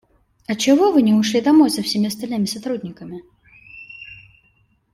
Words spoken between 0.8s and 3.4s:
Вы не ушли домой со всеми остальными сотрудниками?